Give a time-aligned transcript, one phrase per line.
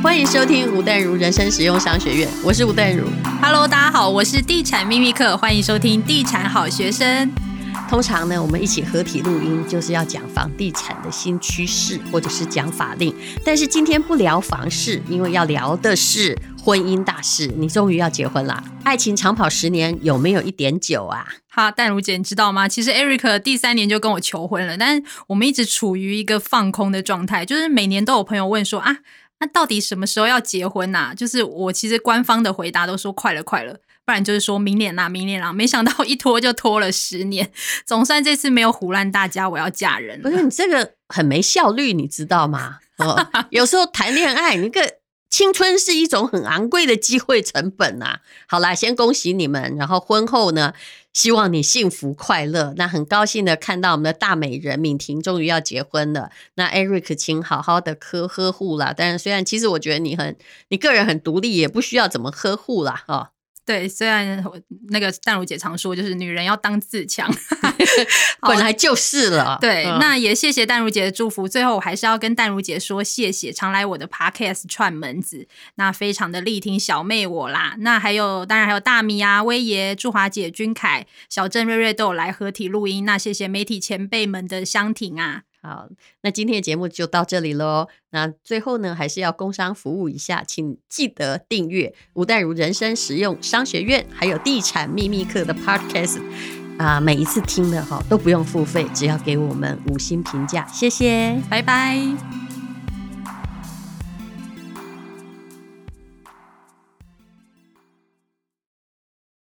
[0.00, 3.04] 欢迎收听吴淡如人生实用商学院，我是吴淡如。
[3.42, 7.28] Hello，大家好，我是地产秘密课，欢迎收听地产好学生。
[7.88, 13.12] 通常呢，我们一起合体录音，就是要讲房地产的新趋势，或者是讲法令。
[13.44, 17.52] 但是今天不聊房事，因为要聊的是婚姻大事。
[17.56, 21.26] 你终于要结婚了，爱情长跑十年，有没有一点久啊？
[21.48, 22.68] 哈，淡如姐，你知道吗？
[22.68, 28.98] 其实 Eric 第三年就跟我求婚了，但是我们一直处于一个放空的状态，就是每年都有朋友问说啊，
[29.40, 31.12] 那到底什么时候要结婚呐？
[31.16, 33.78] 就是我其实官方的回答都说快了，快了。
[34.04, 37.52] 不然就是说明年啦，明年啦，没想到一拖就拖了十年，
[37.84, 40.22] 总算这次没有唬烂大家，我要嫁人。
[40.22, 42.78] 不是你这个很没效率，你知道吗？
[42.96, 44.94] 哦，有时候谈恋爱，你个
[45.28, 48.20] 青春是一种很昂贵的机会成本啊。
[48.48, 50.72] 好啦，先恭喜你们，然后婚后呢，
[51.18, 52.74] 希望你幸福快乐。
[52.76, 56.30] 那很高兴的看到我们的大美人敏婷终于要结婚了。
[56.54, 58.94] 那 Eric，请好好的呵呵护啦。
[58.96, 60.36] 但是虽然其实我觉得你很，
[60.68, 63.32] 你个人很独立，也不需要怎么呵护啦，哈。
[63.68, 64.42] 对，虽然
[64.88, 67.30] 那个淡如姐常说，就是女人要当自强，
[68.40, 69.58] 本来就是了。
[69.60, 71.46] 对，嗯、那也谢谢淡如姐的祝福。
[71.46, 77.74] 最后，我还是要跟淡如姐说谢谢，常来我的 podcast 串门子，那非常的力挺小妹我啦。
[77.80, 83.04] 那还有，当然还有大米啊、威爷、祝华姐、君凯、小郑、瑞瑞都有来合体录音。
[83.04, 85.42] 那谢谢媒体前辈们的相挺啊。
[85.68, 85.86] 好，
[86.22, 87.88] 那今天的节目就到这里喽。
[88.12, 96.22] 那最后呢，还是要工商服务一下，请记得订阅吴淡如人生实用商学院，还有地产秘密课的 Podcast
[96.78, 102.47] 啊，每一次听的哈都不用付费，只要给我们五星评价，谢谢，拜拜。